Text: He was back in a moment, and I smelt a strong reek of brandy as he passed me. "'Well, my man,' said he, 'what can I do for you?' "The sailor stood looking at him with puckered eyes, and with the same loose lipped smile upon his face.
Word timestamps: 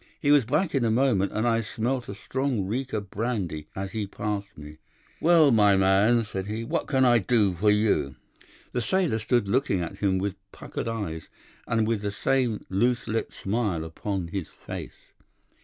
He 0.19 0.31
was 0.31 0.45
back 0.45 0.73
in 0.73 0.83
a 0.83 0.89
moment, 0.89 1.31
and 1.31 1.47
I 1.47 1.61
smelt 1.61 2.09
a 2.09 2.15
strong 2.15 2.65
reek 2.65 2.91
of 2.91 3.11
brandy 3.11 3.67
as 3.75 3.91
he 3.91 4.07
passed 4.07 4.57
me. 4.57 4.79
"'Well, 5.19 5.51
my 5.51 5.77
man,' 5.77 6.25
said 6.25 6.47
he, 6.47 6.63
'what 6.63 6.87
can 6.87 7.05
I 7.05 7.19
do 7.19 7.53
for 7.53 7.69
you?' 7.69 8.15
"The 8.71 8.81
sailor 8.81 9.19
stood 9.19 9.47
looking 9.47 9.79
at 9.81 9.97
him 9.99 10.17
with 10.17 10.33
puckered 10.51 10.87
eyes, 10.87 11.29
and 11.67 11.85
with 11.87 12.01
the 12.01 12.09
same 12.09 12.65
loose 12.67 13.07
lipped 13.07 13.35
smile 13.35 13.83
upon 13.83 14.29
his 14.29 14.47
face. 14.47 15.13